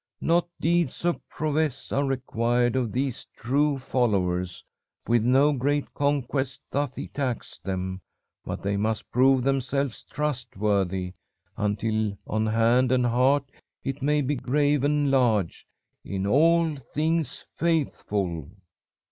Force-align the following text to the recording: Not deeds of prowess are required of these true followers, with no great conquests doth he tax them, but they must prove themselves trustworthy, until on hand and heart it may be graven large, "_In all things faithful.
Not 0.19 0.47
deeds 0.59 1.05
of 1.05 1.21
prowess 1.29 1.91
are 1.91 2.03
required 2.05 2.75
of 2.75 2.91
these 2.91 3.27
true 3.37 3.77
followers, 3.77 4.63
with 5.07 5.23
no 5.23 5.53
great 5.53 5.93
conquests 5.93 6.59
doth 6.71 6.95
he 6.95 7.07
tax 7.07 7.59
them, 7.59 8.01
but 8.43 8.63
they 8.63 8.77
must 8.77 9.11
prove 9.11 9.43
themselves 9.43 10.03
trustworthy, 10.11 11.13
until 11.55 12.17
on 12.25 12.47
hand 12.47 12.91
and 12.91 13.05
heart 13.05 13.43
it 13.83 14.01
may 14.01 14.21
be 14.23 14.33
graven 14.33 15.11
large, 15.11 15.67
"_In 16.03 16.27
all 16.27 16.75
things 16.95 17.45
faithful. 17.55 18.49